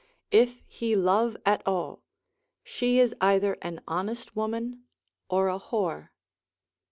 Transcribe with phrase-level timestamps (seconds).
[0.31, 2.01] If he love at all,
[2.63, 4.85] she is either an honest woman
[5.29, 6.09] or a whore.